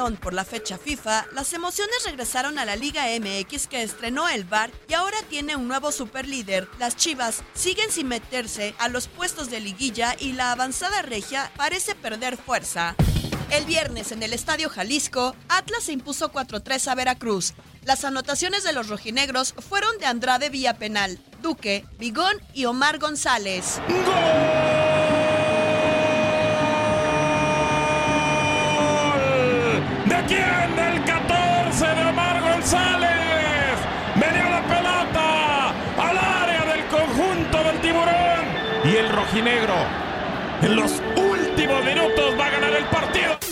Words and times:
Por 0.00 0.32
la 0.32 0.46
fecha 0.46 0.78
FIFA, 0.78 1.26
las 1.34 1.52
emociones 1.52 2.04
regresaron 2.06 2.58
a 2.58 2.64
la 2.64 2.74
Liga 2.74 3.04
MX 3.20 3.66
que 3.66 3.82
estrenó 3.82 4.30
el 4.30 4.44
VAR 4.44 4.70
y 4.88 4.94
ahora 4.94 5.18
tiene 5.28 5.56
un 5.56 5.68
nuevo 5.68 5.92
superlíder. 5.92 6.66
Las 6.78 6.96
Chivas 6.96 7.42
siguen 7.52 7.90
sin 7.90 8.08
meterse 8.08 8.74
a 8.78 8.88
los 8.88 9.08
puestos 9.08 9.50
de 9.50 9.60
liguilla 9.60 10.16
y 10.18 10.32
la 10.32 10.52
avanzada 10.52 11.02
regia 11.02 11.52
parece 11.54 11.94
perder 11.94 12.38
fuerza. 12.38 12.96
El 13.50 13.66
viernes 13.66 14.10
en 14.10 14.22
el 14.22 14.32
Estadio 14.32 14.70
Jalisco, 14.70 15.36
Atlas 15.50 15.84
se 15.84 15.92
impuso 15.92 16.32
4-3 16.32 16.88
a 16.88 16.94
Veracruz. 16.94 17.52
Las 17.84 18.06
anotaciones 18.06 18.64
de 18.64 18.72
los 18.72 18.88
rojinegros 18.88 19.52
fueron 19.68 19.98
de 19.98 20.06
Andrade 20.06 20.48
vía 20.48 20.78
penal, 20.78 21.18
Duque, 21.42 21.84
Vigón 21.98 22.40
y 22.54 22.64
Omar 22.64 22.98
González. 22.98 23.82
¿De 23.86 25.29
quién? 30.30 30.76
Del 30.76 31.04
14 31.04 31.86
de 31.86 32.02
Omar 32.08 32.40
González. 32.40 33.74
Venía 34.14 34.48
la 34.48 34.62
pelota 34.62 35.70
al 35.98 36.16
área 36.18 36.64
del 36.72 36.86
conjunto 36.86 37.64
del 37.64 37.80
tiburón. 37.80 38.44
Y 38.84 38.96
el 38.96 39.08
rojinegro 39.08 39.74
en 40.62 40.76
los 40.76 41.02
últimos 41.16 41.84
minutos 41.84 42.38
va 42.38 42.46
a 42.46 42.50
ganar 42.50 42.72
el 42.72 42.84
partido. 42.84 43.49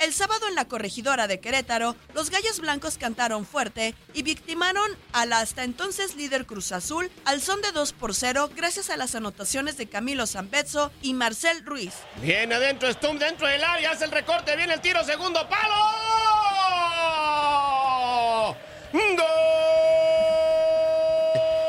El 0.00 0.14
sábado 0.14 0.46
en 0.48 0.54
la 0.54 0.66
corregidora 0.66 1.26
de 1.26 1.40
Querétaro, 1.40 1.96
los 2.14 2.30
gallos 2.30 2.60
blancos 2.60 2.98
cantaron 2.98 3.44
fuerte 3.44 3.96
y 4.14 4.22
victimaron 4.22 4.88
a 5.12 5.26
la 5.26 5.40
hasta 5.40 5.64
entonces 5.64 6.14
líder 6.14 6.46
Cruz 6.46 6.70
Azul 6.70 7.10
al 7.24 7.40
son 7.40 7.60
de 7.62 7.72
2 7.72 7.94
por 7.94 8.14
0 8.14 8.50
gracias 8.54 8.90
a 8.90 8.96
las 8.96 9.16
anotaciones 9.16 9.76
de 9.76 9.88
Camilo 9.88 10.26
Zambezzo 10.28 10.92
y 11.02 11.14
Marcel 11.14 11.64
Ruiz. 11.64 11.94
Viene 12.22 12.54
adentro, 12.54 12.92
Stum 12.92 13.18
dentro 13.18 13.48
del 13.48 13.64
área, 13.64 13.90
hace 13.90 14.04
el 14.04 14.12
recorte, 14.12 14.54
viene 14.56 14.74
el 14.74 14.80
tiro, 14.80 15.02
segundo 15.02 15.48
palo. 15.48 15.74
¡Gol! 18.92 19.02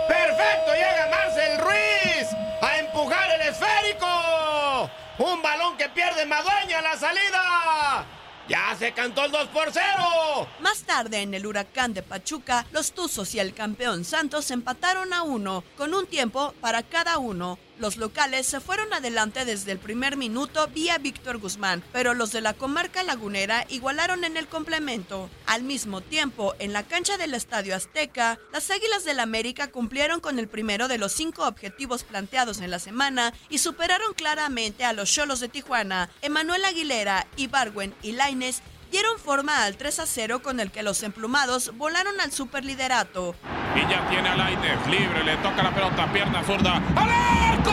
¡Perfecto! 0.07 0.73
Llega 0.73 1.07
Marcel 1.09 1.57
Ruiz 1.59 2.27
a 2.61 2.77
empujar 2.77 3.31
el 3.31 3.41
esférico. 3.41 4.89
Un 5.17 5.41
balón 5.41 5.75
que 5.77 5.89
pierde 5.89 6.25
Madueña 6.27 6.77
a 6.79 6.81
la 6.81 6.95
salida. 6.95 8.05
Ya 8.49 8.75
se 8.79 8.91
cantó 8.93 9.25
el 9.25 9.31
2 9.31 9.47
por 9.49 9.71
0. 9.71 10.47
Más 10.59 10.81
tarde, 10.81 11.21
en 11.21 11.35
el 11.35 11.45
huracán 11.45 11.93
de 11.93 12.01
Pachuca, 12.01 12.65
los 12.71 12.93
Tuzos 12.93 13.35
y 13.35 13.39
el 13.39 13.53
campeón 13.53 14.03
Santos 14.03 14.49
empataron 14.49 15.13
a 15.13 15.21
uno, 15.21 15.63
con 15.77 15.93
un 15.93 16.07
tiempo 16.07 16.55
para 16.59 16.81
cada 16.81 17.19
uno. 17.19 17.59
Los 17.79 17.95
locales 17.95 18.45
se 18.45 18.59
fueron 18.59 18.91
adelante 18.93 19.45
desde 19.45 19.71
el 19.71 19.79
primer 19.79 20.17
minuto 20.17 20.67
vía 20.67 20.97
Víctor 20.97 21.37
Guzmán, 21.37 21.81
pero 21.93 22.13
los 22.13 22.33
de 22.33 22.41
la 22.41 22.53
comarca 22.53 23.03
lagunera 23.03 23.65
igualaron 23.69 24.25
en 24.25 24.35
el 24.35 24.49
complemento. 24.49 25.29
Al 25.45 25.63
mismo 25.63 26.01
tiempo, 26.01 26.55
en 26.59 26.73
la 26.73 26.83
cancha 26.83 27.15
del 27.15 27.33
Estadio 27.33 27.73
Azteca, 27.73 28.37
las 28.51 28.69
Águilas 28.69 29.05
del 29.05 29.21
América 29.21 29.71
cumplieron 29.71 30.19
con 30.19 30.39
el 30.39 30.49
primero 30.49 30.89
de 30.89 30.97
los 30.97 31.13
cinco 31.13 31.47
objetivos 31.47 32.03
planteados 32.03 32.59
en 32.59 32.69
la 32.69 32.79
semana 32.79 33.33
y 33.47 33.59
superaron 33.59 34.13
claramente 34.13 34.83
a 34.83 34.91
los 34.91 35.09
Cholos 35.09 35.39
de 35.39 35.47
Tijuana. 35.47 36.09
Emanuel 36.21 36.65
Aguilera, 36.65 37.27
Ibarwen 37.37 37.95
y 38.03 38.11
Laines 38.11 38.61
dieron 38.91 39.17
forma 39.19 39.63
al 39.63 39.77
3 39.77 39.99
a 39.99 40.05
0 40.05 40.41
con 40.41 40.59
el 40.59 40.69
que 40.69 40.83
los 40.83 41.01
emplumados 41.03 41.77
volaron 41.77 42.19
al 42.19 42.33
superliderato. 42.33 43.35
Y 43.75 43.81
ya 43.81 44.01
tiene 44.09 44.29
a 44.29 44.35
Lainez 44.35 44.87
libre, 44.87 45.23
le 45.23 45.37
toca 45.37 45.63
la 45.63 45.71
pelota, 45.71 46.07
pierna 46.07 46.43
zurda. 46.43 46.81
¡Al 46.95 47.09
arco! 47.09 47.71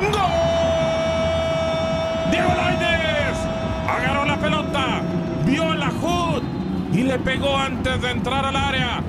¡Gol! 0.00 0.20
Diego 2.30 2.54
Lainez 2.54 3.38
agarró 3.88 4.24
la 4.24 4.36
pelota, 4.36 5.02
vio 5.44 5.72
el 5.72 5.82
ajud 5.82 6.42
y 6.92 7.02
le 7.02 7.18
pegó 7.18 7.58
antes 7.58 8.00
de 8.00 8.10
entrar 8.10 8.44
al 8.44 8.56
área. 8.56 9.02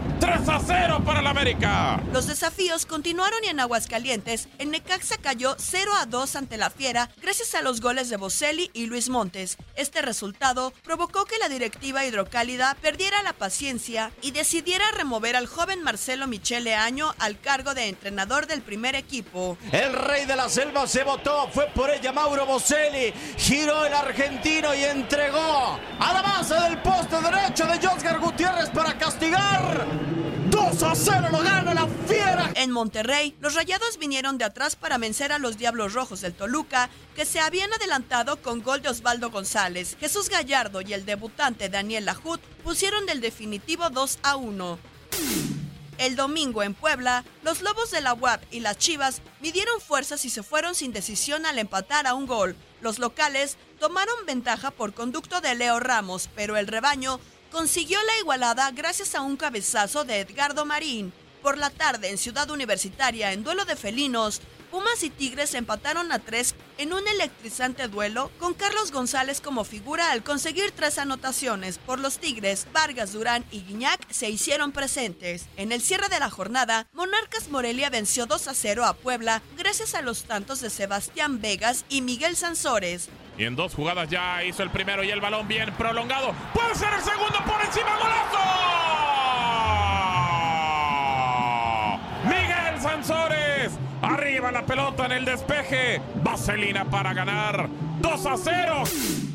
3 0.50 0.52
a 0.52 0.60
0 0.66 1.04
para 1.06 1.20
el 1.20 1.28
América. 1.28 2.02
Los 2.12 2.26
desafíos 2.26 2.88
continuaron 2.88 3.40
y 3.44 3.50
en 3.50 3.60
Aguascalientes, 3.60 4.48
el 4.58 4.72
Necaxa 4.72 5.18
cayó 5.18 5.56
0 5.60 5.92
a 6.00 6.08
2 6.08 6.36
ante 6.36 6.58
la 6.58 6.72
Fiera 6.72 7.12
gracias 7.22 7.54
a 7.54 7.62
los 7.62 7.82
goles 7.82 8.10
de 8.10 8.18
Boselli 8.18 8.72
y 8.74 8.88
Luis 8.88 9.10
Montes. 9.10 9.58
Este 9.76 10.02
resultado 10.02 10.74
provocó 10.84 11.26
que 11.26 11.38
la 11.38 11.50
directiva 11.50 12.04
hidrocálida 12.04 12.76
perdiera 12.82 13.22
la 13.22 13.34
paciencia 13.34 14.12
y 14.24 14.32
decidiera 14.32 14.86
remover 14.98 15.36
al 15.36 15.46
joven 15.46 15.84
Marcelo 15.84 16.26
Michele 16.26 16.74
Año 16.74 17.14
al 17.20 17.40
cargo 17.40 17.76
de 17.76 17.88
entrenador 17.88 18.48
del 18.48 18.64
primer 18.64 18.96
equipo. 18.96 19.56
El 19.72 19.94
rey 19.94 20.26
de 20.26 20.36
la 20.36 20.50
selva 20.50 20.88
se 20.88 21.04
votó, 21.04 21.48
fue 21.54 21.68
por 21.76 21.92
ella 21.92 22.12
Mauro 22.12 22.48
Boselli, 22.48 23.14
giró 23.38 23.86
el 23.86 23.94
argentino 23.94 24.74
y 24.74 24.84
entregó 24.84 25.80
a 26.00 26.14
la 26.14 26.22
base 26.24 26.56
del 26.56 26.82
poste 26.82 27.18
derecho 27.22 27.68
de 27.68 27.88
Josgar 27.88 28.20
Gutiérrez 28.20 28.70
para 28.72 28.98
castigar. 28.98 29.86
2 30.72 30.84
a 30.84 30.96
0 30.96 31.28
lo 31.32 31.40
gana 31.40 31.74
la 31.74 31.88
fiera. 32.08 32.52
En 32.54 32.70
Monterrey, 32.70 33.36
los 33.42 33.56
rayados 33.56 33.98
vinieron 33.98 34.38
de 34.38 34.46
atrás 34.46 34.76
para 34.76 35.00
vencer 35.00 35.32
a 35.32 35.40
los 35.40 35.58
Diablos 35.58 35.94
Rojos 35.94 36.22
del 36.22 36.36
Toluca, 36.36 36.90
que 37.16 37.26
se 37.26 37.40
habían 37.40 37.74
adelantado 37.74 38.40
con 38.42 38.62
gol 38.62 38.82
de 38.84 38.90
Osvaldo 38.90 39.32
González. 39.32 39.98
Jesús 40.00 40.30
Gallardo 40.30 40.82
y 40.82 40.94
el 40.94 41.06
debutante 41.06 41.70
Daniel 41.70 42.06
Lajut 42.06 42.40
pusieron 42.64 43.08
del 43.08 43.20
definitivo 43.20 43.90
2 43.90 44.20
a 44.22 44.36
1. 44.36 44.80
El 45.98 46.16
domingo 46.16 46.62
en 46.62 46.76
Puebla, 46.76 47.26
los 47.42 47.62
Lobos 47.62 47.90
de 47.90 48.02
la 48.02 48.14
UAP 48.14 48.42
y 48.52 48.60
las 48.60 48.78
Chivas 48.78 49.22
midieron 49.42 49.82
fuerzas 49.82 50.24
y 50.24 50.30
se 50.30 50.44
fueron 50.44 50.76
sin 50.76 50.94
decisión 50.94 51.48
al 51.48 51.58
empatar 51.58 52.06
a 52.06 52.14
un 52.14 52.28
gol. 52.28 52.56
Los 52.80 53.00
locales 53.00 53.58
tomaron 53.80 54.16
ventaja 54.26 54.72
por 54.72 54.94
conducto 54.94 55.42
de 55.42 55.56
Leo 55.56 55.80
Ramos, 55.80 56.30
pero 56.36 56.58
el 56.58 56.68
rebaño 56.68 57.20
consiguió 57.52 57.98
la 58.04 58.18
igualada 58.20 58.72
gracias 58.72 59.16
a 59.16 59.22
un 59.22 59.38
cabezazo 59.38 60.04
de 60.04 60.20
Edgardo 60.20 60.66
Marín. 60.66 61.14
Por 61.42 61.58
la 61.58 61.70
tarde 61.70 62.10
en 62.10 62.18
Ciudad 62.18 62.50
Universitaria, 62.50 63.32
en 63.32 63.44
duelo 63.44 63.64
de 63.66 63.76
felinos, 63.76 64.42
Pumas 64.72 65.02
y 65.04 65.10
Tigres 65.10 65.56
empataron 65.56 66.12
a 66.12 66.20
tres 66.20 66.54
en 66.78 66.94
un 66.94 67.08
electrizante 67.08 67.88
duelo 67.88 68.30
con 68.40 68.54
Carlos 68.54 68.92
González 68.92 69.42
como 69.42 69.64
figura 69.64 70.12
al 70.12 70.24
conseguir 70.24 70.72
tres 70.72 71.00
anotaciones. 71.00 71.80
Por 71.80 72.00
los 72.00 72.20
Tigres, 72.20 72.68
Vargas, 72.72 73.14
Durán 73.14 73.44
y 73.52 73.62
Guiñac 73.62 74.12
se 74.12 74.30
hicieron 74.30 74.72
presentes. 74.72 75.48
En 75.58 75.72
el 75.72 75.82
cierre 75.82 76.10
de 76.10 76.20
la 76.20 76.30
jornada, 76.30 76.88
Monarcas 76.94 77.50
Morelia 77.50 77.90
venció 77.90 78.28
2 78.28 78.48
a 78.48 78.54
0 78.54 78.86
a 78.86 78.94
Puebla 78.94 79.42
gracias 79.58 79.96
a 79.96 80.04
los 80.04 80.26
tantos 80.26 80.60
de 80.60 80.70
Sebastián 80.70 81.42
Vegas 81.42 81.86
y 81.90 82.02
Miguel 82.02 82.36
Sansores. 82.36 83.10
Y 83.40 83.46
en 83.46 83.56
dos 83.56 83.74
jugadas 83.74 84.10
ya 84.10 84.44
hizo 84.44 84.64
el 84.64 84.70
primero 84.70 85.02
y 85.02 85.12
el 85.12 85.22
balón 85.22 85.48
bien 85.48 85.72
prolongado. 85.78 86.34
Puede 86.54 86.76
ser 86.76 86.90
el 86.94 87.02
segundo 87.02 87.38
por 87.46 87.64
encima, 87.66 87.96
golazo. 87.98 88.38
Miguel 92.26 92.82
Sansores. 92.82 93.72
Arriba 94.02 94.52
la 94.52 94.66
pelota 94.66 95.06
en 95.06 95.14
el 95.14 95.24
despeje. 95.24 96.02
Vaselina 96.22 96.84
para 96.84 97.14
ganar. 97.14 97.70
2 98.02 98.26
a 98.26 98.36
0. 98.36 98.84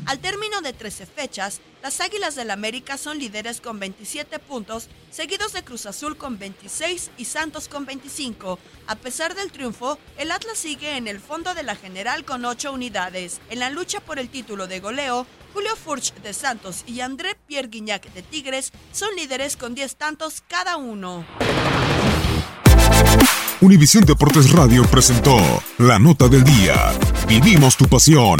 Al 0.05 0.19
término 0.19 0.61
de 0.61 0.73
13 0.73 1.07
fechas, 1.07 1.61
las 1.81 1.99
Águilas 1.99 2.35
del 2.35 2.51
América 2.51 2.97
son 2.97 3.17
líderes 3.17 3.59
con 3.59 3.79
27 3.79 4.37
puntos, 4.39 4.87
seguidos 5.09 5.53
de 5.53 5.63
Cruz 5.63 5.87
Azul 5.87 6.15
con 6.15 6.37
26 6.37 7.11
y 7.17 7.25
Santos 7.25 7.67
con 7.67 7.85
25. 7.85 8.59
A 8.87 8.95
pesar 8.95 9.33
del 9.33 9.51
triunfo, 9.51 9.97
el 10.17 10.31
Atlas 10.31 10.59
sigue 10.59 10.97
en 10.97 11.07
el 11.07 11.19
fondo 11.19 11.55
de 11.55 11.63
la 11.63 11.75
general 11.75 12.23
con 12.23 12.45
8 12.45 12.71
unidades. 12.71 13.41
En 13.49 13.59
la 13.59 13.71
lucha 13.71 13.99
por 13.99 14.19
el 14.19 14.29
título 14.29 14.67
de 14.67 14.79
goleo, 14.79 15.25
Julio 15.53 15.75
Furch 15.75 16.13
de 16.21 16.33
Santos 16.33 16.83
y 16.85 16.99
André 16.99 17.35
Pierre 17.47 17.69
Guignac 17.69 18.11
de 18.13 18.21
Tigres 18.21 18.73
son 18.91 19.15
líderes 19.15 19.57
con 19.57 19.73
10 19.73 19.95
tantos 19.95 20.43
cada 20.47 20.77
uno. 20.77 21.25
Univisión 23.61 24.03
Deportes 24.03 24.51
Radio 24.51 24.83
presentó 24.83 25.37
la 25.79 25.97
nota 25.97 26.27
del 26.27 26.43
día. 26.43 26.93
Vivimos 27.27 27.75
tu 27.77 27.87
pasión. 27.87 28.39